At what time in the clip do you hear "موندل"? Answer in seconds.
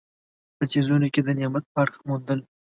2.07-2.39